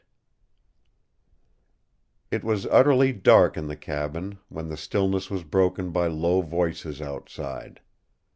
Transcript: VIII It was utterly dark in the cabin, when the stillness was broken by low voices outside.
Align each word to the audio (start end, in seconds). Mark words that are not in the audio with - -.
VIII 2.31 2.37
It 2.39 2.43
was 2.43 2.65
utterly 2.65 3.13
dark 3.13 3.55
in 3.55 3.67
the 3.67 3.75
cabin, 3.75 4.39
when 4.49 4.67
the 4.67 4.75
stillness 4.75 5.29
was 5.29 5.43
broken 5.43 5.91
by 5.91 6.07
low 6.07 6.41
voices 6.41 7.03
outside. 7.03 7.81